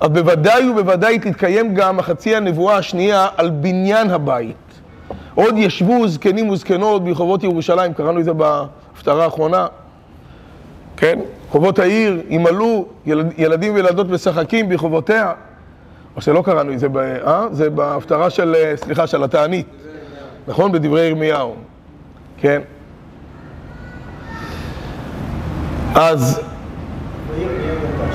אז 0.00 0.08
בוודאי 0.08 0.68
ובוודאי 0.68 1.18
תתקיים 1.18 1.74
גם 1.74 1.98
החצי 1.98 2.36
הנבואה 2.36 2.76
השנייה 2.76 3.28
על 3.36 3.50
בניין 3.50 4.10
הבית. 4.10 4.56
עוד 5.34 5.54
ישבו 5.58 6.08
זקנים 6.08 6.50
וזקנות 6.50 7.04
ברחובות 7.04 7.42
ירושלים, 7.42 7.94
קראנו 7.94 8.20
את 8.20 8.24
זה 8.24 8.32
בהפטרה 8.32 9.24
האחרונה. 9.24 9.66
כן? 10.96 11.18
חובות 11.50 11.78
העיר 11.78 12.22
ימלאו, 12.28 12.86
ילד, 13.06 13.32
ילדים 13.38 13.74
וילדות 13.74 14.08
משחקים 14.08 14.68
ברחובותיה. 14.68 15.32
או 16.16 16.20
שלא 16.20 16.42
קראנו 16.44 16.72
את 16.72 16.78
זה, 16.78 16.86
אה? 17.26 17.46
זה 17.52 17.70
בהפטרה 17.70 18.30
של, 18.30 18.54
אה, 18.54 18.72
סליחה, 18.76 19.06
של 19.06 19.24
התענית. 19.24 19.66
נכון? 20.48 20.72
בדברי 20.72 21.06
ירמיהו. 21.06 21.54
כן? 22.36 22.60
אז... 25.94 26.40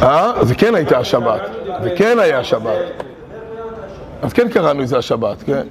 אה? 0.02 0.46
זה 0.46 0.56
כן 0.56 0.76
הייתה 0.76 0.98
השבת. 0.98 1.42
זה 1.84 1.90
כן 1.96 2.20
היה 2.20 2.40
השבת. 2.40 3.04
אז 4.22 4.34
כן 4.34 4.50
קראנו 4.50 4.84
את 4.84 4.88
זה 4.88 4.98
השבת, 4.98 5.44
כן. 5.44 5.68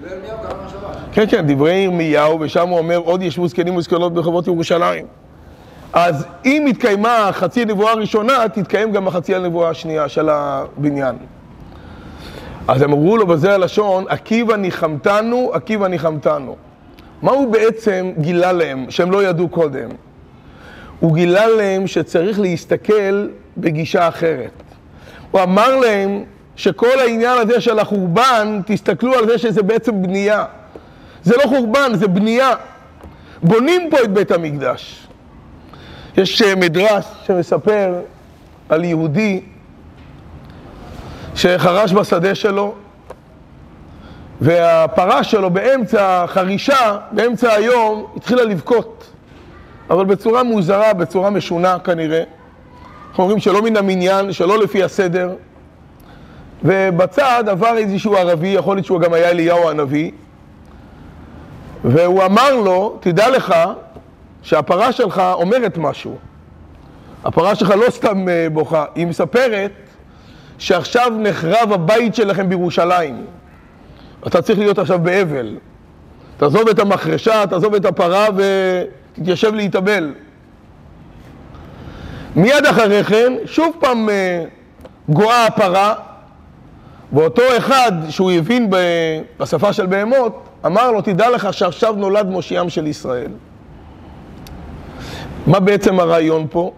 כן, 1.13 1.25
כן, 1.29 1.47
דברי 1.47 1.73
ירמיהו, 1.73 2.41
ושם 2.41 2.69
הוא 2.69 2.79
אומר, 2.79 2.97
עוד 2.97 3.23
ישבו 3.23 3.49
זקנים 3.49 3.77
וזקנות 3.77 4.15
ברחובות 4.15 4.47
ירושלים. 4.47 5.07
אז 5.93 6.27
אם 6.45 6.67
התקיימה 6.71 7.29
חצי 7.33 7.63
הנבואה 7.63 7.93
הראשונה, 7.93 8.49
תתקיים 8.49 8.93
גם 8.93 9.09
החצי 9.09 9.35
הנבואה 9.35 9.69
השנייה 9.69 10.09
של 10.09 10.29
הבניין. 10.29 11.17
אז 12.69 12.83
הם 12.83 12.93
אמרו 12.93 13.17
לו 13.17 13.27
בזה 13.27 13.55
הלשון, 13.55 14.05
עקיבא 14.09 14.57
ניחמתנו, 14.57 15.51
עקיבא 15.53 15.89
ניחמתנו. 15.89 16.57
מה 17.23 17.33
הוא 17.33 17.53
בעצם 17.53 18.13
גילה 18.19 18.53
להם, 18.53 18.87
שהם 18.91 19.11
לא 19.11 19.25
ידעו 19.25 19.49
קודם? 19.49 19.89
הוא 21.01 21.15
גילה 21.15 21.49
להם 21.49 21.87
שצריך 21.87 22.41
להסתכל 22.41 23.29
בגישה 23.57 24.09
אחרת. 24.09 24.63
הוא 25.31 25.43
אמר 25.43 25.77
להם 25.77 26.25
שכל 26.57 26.99
העניין 26.99 27.39
הזה 27.39 27.61
של 27.61 27.79
החורבן, 27.79 28.61
תסתכלו 28.67 29.15
על 29.15 29.27
זה 29.27 29.39
שזה 29.39 29.63
בעצם 29.63 30.03
בנייה. 30.03 30.45
זה 31.23 31.37
לא 31.37 31.43
חורבן, 31.49 31.91
זה 31.95 32.09
בנייה. 32.09 32.53
בונים 33.43 33.91
פה 33.91 33.97
את 34.05 34.13
בית 34.13 34.31
המקדש. 34.31 35.07
יש 36.17 36.43
מדרש 36.43 37.05
שמספר 37.27 37.95
על 38.69 38.85
יהודי 38.85 39.43
שחרש 41.37 41.93
בשדה 41.93 42.35
שלו, 42.35 42.75
והפרה 44.41 45.25
שלו 45.25 45.51
באמצע 45.51 46.25
החרישה, 46.25 46.99
באמצע 47.13 47.53
היום, 47.53 48.07
התחילה 48.17 48.45
לבכות. 48.45 49.11
אבל 49.91 50.05
בצורה 50.05 50.43
מוזרה, 50.43 50.93
בצורה 50.93 51.31
משונה 51.31 51.79
כנראה. 51.79 52.23
אנחנו 53.11 53.23
אומרים 53.23 53.41
שלא 53.41 53.63
מן 53.63 53.77
המניין, 53.77 54.33
שלא 54.33 54.59
לפי 54.59 54.85
הסדר. 54.85 55.35
ובצד 56.65 57.45
עבר 57.49 57.77
איזשהו 57.77 58.17
ערבי, 58.17 58.49
יכול 58.49 58.77
להיות 58.77 58.87
שהוא 58.87 59.01
גם 59.01 59.13
היה 59.13 59.31
אליהו 59.31 59.71
הנביא, 59.71 60.11
והוא 61.85 62.25
אמר 62.25 62.55
לו, 62.55 62.97
תדע 63.01 63.31
לך 63.31 63.55
שהפרה 64.43 64.93
שלך 64.93 65.23
אומרת 65.33 65.79
משהו. 65.79 66.17
הפרה 67.25 67.55
שלך 67.55 67.71
לא 67.71 67.91
סתם 67.91 68.29
אה, 68.29 68.47
בוכה, 68.53 68.85
היא 68.95 69.07
מספרת 69.07 69.86
שעכשיו 70.59 71.13
נחרב 71.19 71.73
הבית 71.73 72.15
שלכם 72.15 72.49
בירושלים. 72.49 73.25
אתה 74.27 74.43
צריך 74.43 74.59
להיות 74.59 74.79
עכשיו 74.79 74.99
באבל. 74.99 75.57
תעזוב 76.37 76.69
את 76.69 76.79
המחרשה, 76.79 77.47
תעזוב 77.47 77.75
את 77.75 77.85
הפרה 77.85 78.27
ותתיישב 78.37 79.55
להתאבל. 79.55 80.15
מיד 82.37 82.67
אחרי 82.71 83.05
כן, 83.05 83.33
שוב 83.45 83.77
פעם 83.81 84.09
אה, 84.09 84.45
גואה 85.09 85.47
הפרה, 85.47 85.95
ואותו 87.13 87.43
אחד 87.57 87.93
שהוא 88.09 88.33
הבין 88.33 88.71
בשפה 89.39 89.73
של 89.73 89.87
בהמות, 89.87 90.49
אמר 90.67 90.93
לו, 90.93 91.03
תדע 91.03 91.31
לך 91.31 91.53
שעכשיו 91.53 91.93
נולד 91.93 92.27
מושיעם 92.27 92.69
של 92.69 92.87
ישראל. 92.87 93.31
מה 95.47 95.61
בעצם 95.61 96.01
הרעיון 96.01 96.47
פה? 96.51 96.73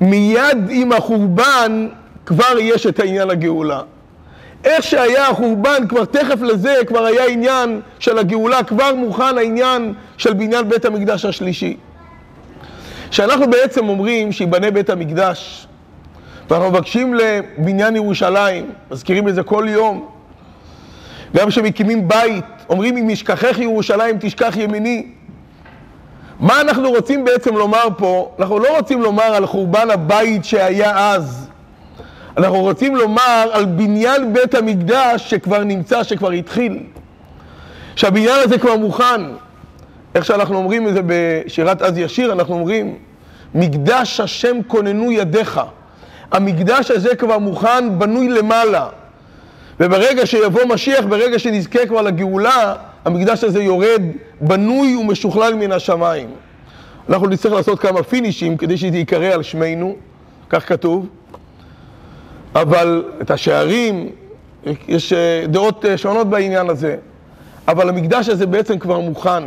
מיד 0.00 0.58
עם 0.70 0.92
החורבן 0.92 1.88
כבר 2.26 2.58
יש 2.58 2.86
את 2.86 3.00
העניין 3.00 3.30
הגאולה. 3.30 3.80
איך 4.64 4.84
שהיה 4.84 5.28
החורבן, 5.28 5.88
כבר 5.88 6.04
תכף 6.04 6.40
לזה 6.42 6.74
כבר 6.86 7.04
היה 7.04 7.26
עניין 7.26 7.80
של 7.98 8.18
הגאולה, 8.18 8.62
כבר 8.62 8.94
מוכן 8.94 9.38
העניין 9.38 9.94
של 10.16 10.32
בניין 10.32 10.68
בית 10.68 10.84
המקדש 10.84 11.24
השלישי. 11.24 11.76
שאנחנו 13.10 13.50
בעצם 13.50 13.88
אומרים 13.88 14.32
שיבנה 14.32 14.70
בית 14.70 14.90
המקדש, 14.90 15.66
ואנחנו 16.50 16.70
מבקשים 16.70 17.14
לבניין 17.14 17.96
ירושלים, 17.96 18.70
מזכירים 18.90 19.28
את 19.28 19.34
זה 19.34 19.42
כל 19.42 19.66
יום. 19.68 20.08
גם 21.36 21.48
כשמקימים 21.48 22.08
בית, 22.08 22.44
אומרים 22.68 22.96
אם 22.96 23.10
ישכחך 23.10 23.58
ירושלים 23.58 24.16
תשכח 24.20 24.54
ימיני. 24.56 25.06
מה 26.40 26.60
אנחנו 26.60 26.90
רוצים 26.90 27.24
בעצם 27.24 27.56
לומר 27.56 27.88
פה? 27.98 28.34
אנחנו 28.38 28.58
לא 28.58 28.76
רוצים 28.76 29.02
לומר 29.02 29.34
על 29.34 29.46
חורבן 29.46 29.90
הבית 29.90 30.44
שהיה 30.44 31.14
אז. 31.14 31.48
אנחנו 32.36 32.60
רוצים 32.60 32.96
לומר 32.96 33.50
על 33.52 33.64
בניין 33.64 34.32
בית 34.32 34.54
המקדש 34.54 35.30
שכבר 35.30 35.64
נמצא, 35.64 36.02
שכבר 36.02 36.30
התחיל. 36.30 36.78
שהבניין 37.96 38.40
הזה 38.44 38.58
כבר 38.58 38.76
מוכן. 38.76 39.20
איך 40.14 40.24
שאנחנו 40.24 40.56
אומרים 40.56 40.88
את 40.88 40.94
זה 40.94 41.00
בשירת 41.06 41.82
אז 41.82 41.98
ישיר, 41.98 42.32
אנחנו 42.32 42.54
אומרים, 42.54 42.94
מקדש 43.54 44.20
השם 44.20 44.56
כוננו 44.66 45.12
ידיך. 45.12 45.60
המקדש 46.32 46.90
הזה 46.90 47.16
כבר 47.16 47.38
מוכן, 47.38 47.98
בנוי 47.98 48.28
למעלה. 48.28 48.88
וברגע 49.80 50.26
שיבוא 50.26 50.60
משיח, 50.68 51.04
ברגע 51.08 51.38
שנזכה 51.38 51.86
כבר 51.86 52.02
לגאולה, 52.02 52.74
המקדש 53.04 53.44
הזה 53.44 53.62
יורד, 53.62 54.02
בנוי 54.40 54.96
ומשוכלל 54.96 55.54
מן 55.54 55.72
השמיים. 55.72 56.28
אנחנו 57.08 57.26
נצטרך 57.26 57.52
לעשות 57.52 57.78
כמה 57.78 58.02
פינישים 58.02 58.56
כדי 58.56 58.76
שזה 58.76 58.96
ייקרא 58.96 59.26
על 59.26 59.42
שמנו, 59.42 59.96
כך 60.50 60.68
כתוב. 60.68 61.06
אבל 62.54 63.04
את 63.22 63.30
השערים, 63.30 64.08
יש 64.88 65.12
אה, 65.12 65.44
דעות 65.48 65.84
אה, 65.84 65.98
שונות 65.98 66.30
בעניין 66.30 66.70
הזה. 66.70 66.96
אבל 67.68 67.88
המקדש 67.88 68.28
הזה 68.28 68.46
בעצם 68.46 68.78
כבר 68.78 69.00
מוכן. 69.00 69.44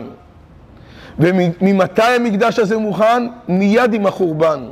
וממתי 1.20 2.02
המקדש 2.02 2.60
הזה 2.60 2.78
מוכן? 2.78 3.28
מיד 3.48 3.94
עם 3.94 4.06
החורבן. 4.06 4.68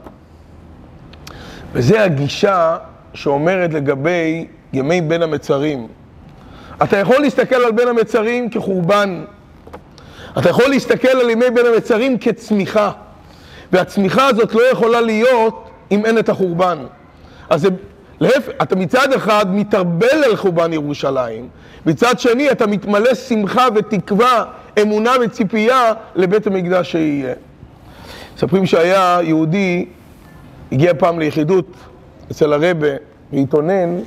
וזה 1.73 2.03
הגישה 2.03 2.77
שאומרת 3.13 3.73
לגבי 3.73 4.47
ימי 4.73 5.01
בין 5.01 5.21
המצרים. 5.21 5.87
אתה 6.83 6.97
יכול 6.97 7.19
להסתכל 7.19 7.55
על 7.55 7.71
בין 7.71 7.87
המצרים 7.87 8.49
כחורבן. 8.49 9.23
אתה 10.37 10.49
יכול 10.49 10.65
להסתכל 10.69 11.07
על 11.07 11.29
ימי 11.29 11.49
בין 11.53 11.65
המצרים 11.65 12.17
כצמיחה. 12.17 12.91
והצמיחה 13.71 14.27
הזאת 14.27 14.53
לא 14.53 14.71
יכולה 14.71 15.01
להיות 15.01 15.69
אם 15.91 16.05
אין 16.05 16.17
את 16.17 16.29
החורבן. 16.29 16.77
אז 17.49 17.61
זה, 17.61 17.69
להפך, 18.19 18.51
אתה 18.61 18.75
מצד 18.75 19.13
אחד 19.13 19.45
מתרבל 19.55 20.23
על 20.25 20.35
חורבן 20.35 20.73
ירושלים, 20.73 21.47
מצד 21.85 22.19
שני 22.19 22.51
אתה 22.51 22.67
מתמלא 22.67 23.15
שמחה 23.15 23.67
ותקווה, 23.75 24.43
אמונה 24.81 25.11
וציפייה 25.21 25.93
לבית 26.15 26.47
המקדש 26.47 26.91
שיהיה. 26.91 27.33
מספרים 28.35 28.65
שהיה 28.65 29.19
יהודי, 29.23 29.85
הגיע 30.71 30.93
פעם 30.99 31.19
ליחידות 31.19 31.67
אצל 32.31 32.53
הרבה, 32.53 32.87
והתאונן, 33.33 33.99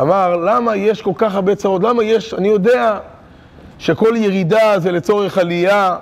אמר, 0.00 0.36
למה 0.36 0.76
יש 0.76 1.02
כל 1.02 1.12
כך 1.16 1.34
הרבה 1.34 1.54
צרות? 1.54 1.82
למה 1.82 2.04
יש, 2.04 2.34
אני 2.34 2.48
יודע 2.48 2.98
שכל 3.78 4.14
ירידה 4.16 4.78
זה 4.78 4.92
לצורך 4.92 5.38
עלייה, 5.38 5.96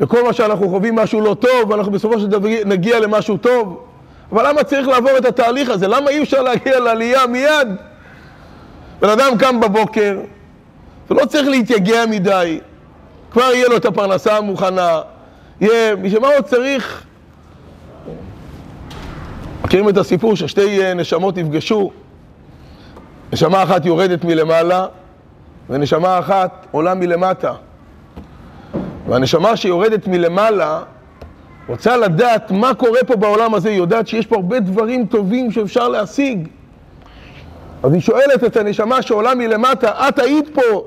וכל 0.00 0.24
מה 0.24 0.32
שאנחנו 0.32 0.68
חווים 0.68 0.96
משהו 0.96 1.20
לא 1.20 1.36
טוב, 1.40 1.70
ואנחנו 1.70 1.92
בסופו 1.92 2.20
של 2.20 2.26
דבר 2.26 2.48
נגיע 2.66 3.00
למשהו 3.00 3.36
טוב. 3.36 3.84
אבל 4.32 4.48
למה 4.48 4.64
צריך 4.64 4.88
לעבור 4.88 5.18
את 5.18 5.24
התהליך 5.24 5.70
הזה? 5.70 5.88
למה 5.88 6.10
אי 6.10 6.22
אפשר 6.22 6.42
להגיע 6.42 6.80
לעלייה 6.80 7.26
מיד? 7.26 7.68
בן 9.00 9.08
אדם 9.08 9.38
קם 9.38 9.60
בבוקר, 9.60 10.18
ולא 11.10 11.26
צריך 11.26 11.48
להתייגע 11.48 12.06
מדי, 12.06 12.60
כבר 13.30 13.42
יהיה 13.42 13.68
לו 13.68 13.76
את 13.76 13.84
הפרנסה 13.84 14.36
המוכנה, 14.36 15.00
יהיה, 15.60 15.96
בשביל 15.96 16.20
מה 16.20 16.28
עוד 16.28 16.44
צריך? 16.44 17.02
מכירים 19.64 19.88
את 19.88 19.96
הסיפור 19.96 20.36
ששתי 20.36 20.82
אה, 20.82 20.94
נשמות 20.94 21.36
נפגשו, 21.36 21.90
נשמה 23.32 23.62
אחת 23.62 23.86
יורדת 23.86 24.24
מלמעלה, 24.24 24.86
ונשמה 25.70 26.18
אחת 26.18 26.66
עולה 26.70 26.94
מלמטה. 26.94 27.52
והנשמה 29.08 29.56
שיורדת 29.56 30.06
מלמעלה 30.06 30.80
רוצה 31.68 31.96
לדעת 31.96 32.50
מה 32.50 32.74
קורה 32.74 33.00
פה 33.06 33.16
בעולם 33.16 33.54
הזה, 33.54 33.68
היא 33.68 33.78
יודעת 33.78 34.08
שיש 34.08 34.26
פה 34.26 34.36
הרבה 34.36 34.60
דברים 34.60 35.06
טובים 35.06 35.50
שאפשר 35.50 35.88
להשיג. 35.88 36.48
אז 37.82 37.92
היא 37.92 38.00
שואלת 38.00 38.44
את 38.44 38.56
הנשמה 38.56 39.02
שעולה 39.02 39.34
מלמטה, 39.34 40.08
את 40.08 40.18
היית 40.18 40.48
פה 40.54 40.84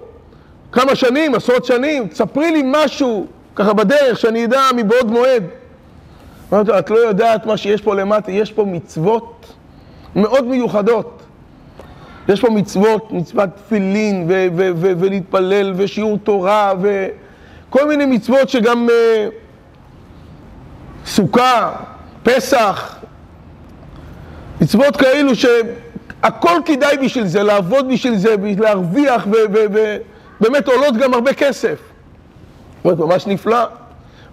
כמה 0.71 0.95
שנים, 0.95 1.35
עשרות 1.35 1.65
שנים, 1.65 2.07
תספרי 2.07 2.51
לי 2.51 2.61
משהו 2.65 3.25
ככה 3.55 3.73
בדרך, 3.73 4.19
שאני 4.19 4.45
אדע 4.45 4.61
מבעוד 4.75 5.11
מועד. 5.11 5.43
אמרתי 6.53 6.71
לה, 6.71 6.79
את 6.79 6.89
לא 6.89 6.97
יודעת 6.97 7.45
מה 7.45 7.57
שיש 7.57 7.81
פה 7.81 7.95
למטה, 7.95 8.31
יש 8.31 8.51
פה 8.51 8.65
מצוות 8.65 9.53
מאוד 10.15 10.47
מיוחדות. 10.47 11.21
יש 12.29 12.41
פה 12.41 12.49
מצוות, 12.49 13.11
מצוות 13.11 13.49
תפילין, 13.55 14.25
ולהתפלל, 14.99 15.73
ושיעור 15.75 16.17
תורה, 16.17 16.73
וכל 16.81 17.87
מיני 17.87 18.05
מצוות 18.05 18.49
שגם... 18.49 18.87
Uh, 18.87 19.44
סוכה, 21.05 21.71
פסח, 22.23 22.95
מצוות 24.61 24.97
כאלו 24.97 25.31
שהכל 25.35 26.59
כדאי 26.65 26.97
בשביל 26.97 27.27
זה, 27.27 27.43
לעבוד 27.43 27.87
בשביל 27.93 28.17
זה, 28.17 28.35
להרוויח, 28.59 29.27
ובאמת 29.31 30.67
עולות 30.67 30.97
גם 30.97 31.13
הרבה 31.13 31.33
כסף. 31.33 31.79
אומרת, 32.85 32.99
ממש 32.99 33.27
נפלא. 33.27 33.65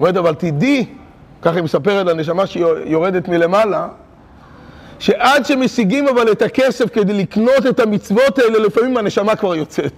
אומרת, 0.00 0.16
אבל 0.16 0.34
תדעי, 0.34 0.86
ככה 1.42 1.56
היא 1.56 1.64
מספרת 1.64 2.06
לנשמה 2.06 2.46
שהיא 2.46 2.64
יורדת 2.84 3.28
מלמעלה, 3.28 3.88
שעד 4.98 5.46
שמשיגים 5.46 6.08
אבל 6.08 6.32
את 6.32 6.42
הכסף 6.42 6.94
כדי 6.94 7.12
לקנות 7.12 7.66
את 7.68 7.80
המצוות 7.80 8.38
האלה, 8.38 8.58
לפעמים 8.58 8.96
הנשמה 8.96 9.36
כבר 9.36 9.54
יוצאת. 9.54 9.92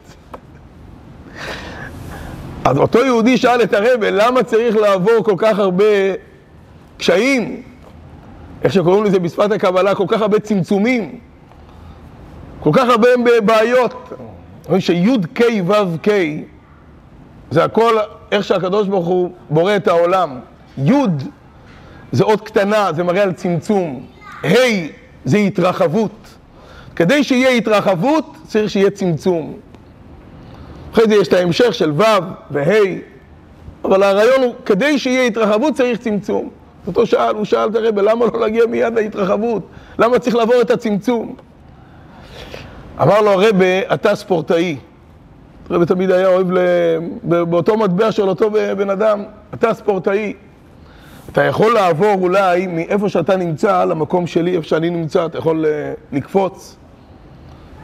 אז 2.64 2.78
אותו 2.78 3.04
יהודי 3.04 3.36
שאל 3.36 3.62
את 3.62 3.74
הרבה, 3.74 4.10
למה 4.10 4.42
צריך 4.42 4.76
לעבור 4.76 5.24
כל 5.24 5.34
כך 5.38 5.58
הרבה 5.58 5.84
קשיים, 7.04 7.62
איך 8.62 8.72
שקוראים 8.72 9.04
לזה 9.04 9.18
בשפת 9.18 9.50
הקבלה, 9.50 9.94
כל 9.94 10.04
כך 10.08 10.20
הרבה 10.20 10.38
צמצומים, 10.38 11.18
כל 12.60 12.70
כך 12.72 12.88
הרבה 12.88 13.08
בעיות. 13.44 14.12
אומרים 14.64 14.80
שי"ק 14.80 15.40
ו"ק 15.66 16.08
זה 17.50 17.64
הכל 17.64 17.94
איך 18.32 18.44
שהקדוש 18.44 18.88
ברוך 18.88 19.06
הוא 19.06 19.30
בורא 19.50 19.76
את 19.76 19.88
העולם. 19.88 20.40
י' 20.78 20.92
זה 22.12 22.24
עוד 22.24 22.40
קטנה, 22.40 22.92
זה 22.92 23.02
מראה 23.02 23.22
על 23.22 23.32
צמצום. 23.32 24.06
ה' 24.44 24.54
זה 25.24 25.36
התרחבות. 25.36 26.28
כדי 26.96 27.24
שיהיה 27.24 27.50
התרחבות, 27.50 28.36
צריך 28.46 28.70
שיהיה 28.70 28.90
צמצום. 28.90 29.54
אחרי 30.92 31.04
זה 31.08 31.14
יש 31.14 31.28
את 31.28 31.32
ההמשך 31.32 31.74
של 31.74 31.90
ו' 31.90 32.02
וה', 32.50 32.74
אבל 33.84 34.02
הרעיון 34.02 34.42
הוא, 34.42 34.54
כדי 34.66 34.98
שיהיה 34.98 35.26
התרחבות 35.26 35.74
צריך 35.74 35.98
צמצום. 35.98 36.63
אותו 36.86 37.06
שאל, 37.06 37.34
הוא 37.34 37.44
שאל 37.44 37.68
את 37.68 37.74
הרב, 37.74 37.98
למה 37.98 38.26
לא 38.26 38.40
להגיע 38.40 38.66
מיד 38.66 38.94
להתרחבות? 38.94 39.62
למה 39.98 40.18
צריך 40.18 40.36
לעבור 40.36 40.60
את 40.60 40.70
הצמצום? 40.70 41.36
אמר 43.02 43.20
לו 43.20 43.30
הרבה, 43.30 43.94
אתה 43.94 44.14
ספורטאי. 44.14 44.76
הרב 45.70 45.84
תמיד 45.84 46.10
היה 46.10 46.28
אוהב 46.28 46.52
ל... 46.52 46.58
באותו 47.22 47.76
מטבע 47.76 48.12
של 48.12 48.28
אותו 48.28 48.50
בן 48.76 48.90
אדם, 48.90 49.22
אתה 49.54 49.74
ספורטאי. 49.74 50.34
אתה 51.32 51.42
יכול 51.42 51.74
לעבור 51.74 52.14
אולי 52.20 52.66
מאיפה 52.66 53.08
שאתה 53.08 53.36
נמצא 53.36 53.84
למקום 53.84 54.26
שלי, 54.26 54.56
איפה 54.56 54.68
שאני 54.68 54.90
נמצא, 54.90 55.26
אתה 55.26 55.38
יכול 55.38 55.66
אה, 55.66 55.92
לקפוץ. 56.12 56.76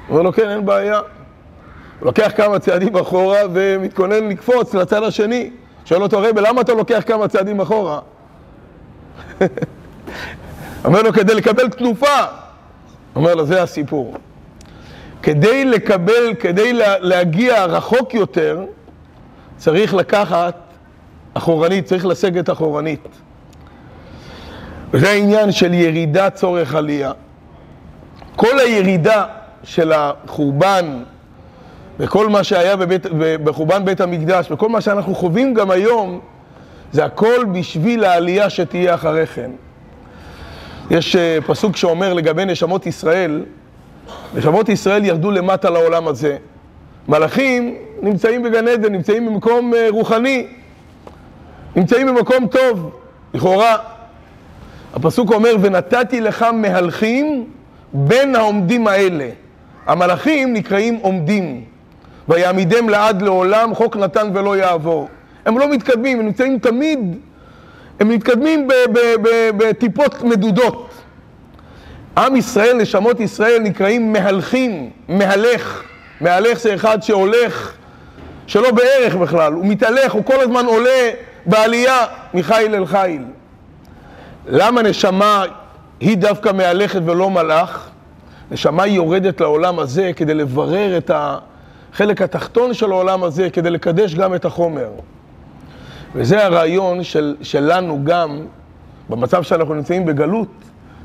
הוא 0.06 0.14
אומר 0.14 0.22
לו, 0.22 0.32
כן, 0.32 0.50
אין 0.50 0.66
בעיה. 0.66 0.98
הוא 0.98 2.06
לוקח 2.06 2.32
כמה 2.36 2.58
צעדים 2.58 2.96
אחורה 2.96 3.38
ומתכונן 3.52 4.28
לקפוץ 4.28 4.74
לצד 4.74 5.02
השני. 5.02 5.50
שואל 5.84 6.02
אותו 6.02 6.18
הרב, 6.18 6.38
למה 6.38 6.60
אתה 6.60 6.74
לוקח 6.74 7.02
כמה 7.06 7.28
צעדים 7.28 7.60
אחורה? 7.60 8.00
אומר 10.84 11.02
לו, 11.02 11.12
כדי 11.12 11.34
לקבל 11.34 11.68
תנופה. 11.68 12.24
אומר 13.16 13.34
לו, 13.34 13.46
זה 13.46 13.62
הסיפור. 13.62 14.16
כדי 15.22 15.64
לקבל, 15.64 16.34
כדי 16.40 16.72
להגיע 17.00 17.64
רחוק 17.64 18.14
יותר, 18.14 18.64
צריך 19.56 19.94
לקחת 19.94 20.54
אחורנית, 21.34 21.84
צריך 21.84 22.06
לסגת 22.06 22.50
אחורנית. 22.50 23.08
וזה 24.92 25.10
העניין 25.10 25.52
של 25.52 25.74
ירידה 25.74 26.30
צורך 26.30 26.74
עלייה. 26.74 27.12
כל 28.36 28.58
הירידה 28.58 29.24
של 29.64 29.92
החורבן 29.92 31.02
וכל 31.98 32.28
מה 32.28 32.44
שהיה 32.44 32.76
בבית, 32.76 33.06
בחורבן 33.44 33.84
בית 33.84 34.00
המקדש 34.00 34.50
וכל 34.50 34.68
מה 34.68 34.80
שאנחנו 34.80 35.14
חווים 35.14 35.54
גם 35.54 35.70
היום, 35.70 36.20
זה 36.92 37.04
הכל 37.04 37.44
בשביל 37.52 38.04
העלייה 38.04 38.50
שתהיה 38.50 38.94
אחרי 38.94 39.26
כן. 39.26 39.50
יש 40.90 41.16
אה, 41.16 41.38
פסוק 41.46 41.76
שאומר 41.76 42.14
לגבי 42.14 42.44
נשמות 42.44 42.86
ישראל, 42.86 43.44
נשמות 44.34 44.68
ישראל 44.68 45.04
ירדו 45.04 45.30
למטה 45.30 45.70
לעולם 45.70 46.08
הזה. 46.08 46.36
מלאכים 47.08 47.74
נמצאים 48.02 48.42
בגן 48.42 48.68
עדן, 48.68 48.92
נמצאים 48.92 49.26
במקום 49.26 49.74
אה, 49.74 49.86
רוחני, 49.90 50.46
נמצאים 51.76 52.06
במקום 52.06 52.46
טוב, 52.46 52.90
לכאורה. 53.34 53.76
הפסוק 54.94 55.32
אומר, 55.32 55.50
ונתתי 55.60 56.20
לך 56.20 56.42
מהלכים 56.42 57.50
בין 57.92 58.36
העומדים 58.36 58.86
האלה. 58.86 59.28
המלאכים 59.86 60.52
נקראים 60.52 60.98
עומדים. 61.02 61.64
ויעמידם 62.28 62.88
לעד 62.88 63.22
לעולם, 63.22 63.74
חוק 63.74 63.96
נתן 63.96 64.30
ולא 64.34 64.56
יעבור. 64.56 65.08
הם 65.46 65.58
לא 65.58 65.68
מתקדמים, 65.70 66.20
הם 66.20 66.26
נמצאים 66.26 66.58
תמיד, 66.58 67.18
הם 68.00 68.08
מתקדמים 68.08 68.68
בטיפות 69.56 70.22
מדודות. 70.22 70.90
עם 72.18 72.36
ישראל, 72.36 72.76
נשמות 72.76 73.20
ישראל, 73.20 73.58
נקראים 73.62 74.12
מהלכים, 74.12 74.90
מהלך. 75.08 75.82
מהלך 76.20 76.58
זה 76.58 76.74
אחד 76.74 77.02
שהולך, 77.02 77.72
שלא 78.46 78.70
בערך 78.70 79.14
בכלל, 79.14 79.52
הוא 79.52 79.66
מתהלך, 79.66 80.12
הוא 80.12 80.24
כל 80.24 80.40
הזמן 80.40 80.66
עולה 80.66 81.10
בעלייה 81.46 82.06
מחיל 82.34 82.74
אל 82.74 82.86
חיל. 82.86 83.24
למה 84.46 84.82
נשמה 84.82 85.44
היא 86.00 86.16
דווקא 86.16 86.52
מהלכת 86.52 87.00
ולא 87.04 87.30
מלאך? 87.30 87.88
נשמה 88.50 88.86
יורדת 88.86 89.40
לעולם 89.40 89.78
הזה 89.78 90.10
כדי 90.16 90.34
לברר 90.34 90.98
את 90.98 91.10
החלק 91.14 92.22
התחתון 92.22 92.74
של 92.74 92.90
העולם 92.90 93.24
הזה, 93.24 93.50
כדי 93.50 93.70
לקדש 93.70 94.14
גם 94.14 94.34
את 94.34 94.44
החומר. 94.44 94.88
וזה 96.14 96.44
הרעיון 96.44 97.04
של, 97.04 97.36
שלנו 97.42 98.00
גם, 98.04 98.40
במצב 99.08 99.42
שאנחנו 99.42 99.74
נמצאים 99.74 100.06
בגלות, 100.06 100.48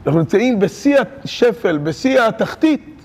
אנחנו 0.06 0.20
נמצאים 0.20 0.60
בשיא 0.60 0.98
השפל, 1.24 1.78
בשיא 1.78 2.22
התחתית, 2.22 3.02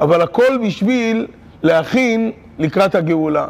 אבל 0.00 0.22
הכל 0.22 0.58
בשביל 0.66 1.26
להכין 1.62 2.32
לקראת 2.58 2.94
הגאולה. 2.94 3.46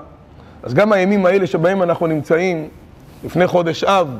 אז 0.62 0.74
גם 0.74 0.92
הימים 0.92 1.26
האלה 1.26 1.46
שבהם 1.46 1.82
אנחנו 1.82 2.06
נמצאים, 2.06 2.68
לפני 3.24 3.46
חודש 3.46 3.84
אב, 3.84 4.16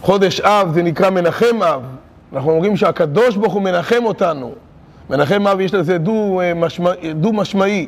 חודש 0.00 0.40
אב 0.40 0.70
זה 0.74 0.82
נקרא 0.82 1.10
מנחם 1.10 1.62
אב. 1.62 1.82
אנחנו 2.32 2.50
אומרים 2.50 2.76
שהקדוש 2.76 3.36
ברוך 3.36 3.52
הוא 3.52 3.62
מנחם 3.62 4.04
אותנו. 4.04 4.52
מנחם 5.10 5.46
אב 5.46 5.60
יש 5.60 5.74
לזה 5.74 5.98
דו-משמעי. 5.98 7.14
דו 7.14 7.32
משמעי. 7.32 7.86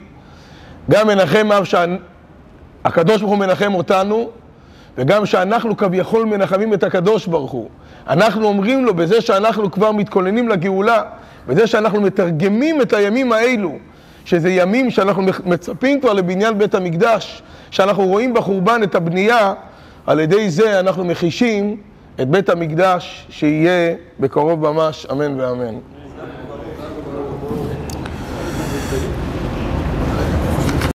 גם 0.90 1.06
מנחם 1.06 1.52
אב 1.52 1.64
שהקדוש 1.64 3.20
ברוך 3.20 3.30
הוא 3.30 3.38
מנחם 3.38 3.74
אותנו, 3.74 4.30
וגם 4.98 5.26
שאנחנו 5.26 5.76
כביכול 5.76 6.24
מנחמים 6.24 6.74
את 6.74 6.82
הקדוש 6.82 7.26
ברוך 7.26 7.50
הוא. 7.50 7.68
אנחנו 8.08 8.46
אומרים 8.46 8.84
לו, 8.84 8.94
בזה 8.94 9.20
שאנחנו 9.20 9.70
כבר 9.70 9.92
מתכוננים 9.92 10.48
לגאולה, 10.48 11.02
בזה 11.46 11.66
שאנחנו 11.66 12.00
מתרגמים 12.00 12.82
את 12.82 12.92
הימים 12.92 13.32
האלו, 13.32 13.72
שזה 14.24 14.50
ימים 14.50 14.90
שאנחנו 14.90 15.22
מצפים 15.44 16.00
כבר 16.00 16.12
לבניין 16.12 16.58
בית 16.58 16.74
המקדש, 16.74 17.42
שאנחנו 17.70 18.06
רואים 18.06 18.34
בחורבן 18.34 18.82
את 18.82 18.94
הבנייה, 18.94 19.54
על 20.06 20.20
ידי 20.20 20.50
זה 20.50 20.80
אנחנו 20.80 21.04
מחישים 21.04 21.76
את 22.20 22.28
בית 22.28 22.48
המקדש 22.48 23.26
שיהיה 23.30 23.94
בקרוב 24.20 24.70
ממש, 24.70 25.06
אמן 25.12 25.40
ואמן. 25.40 25.74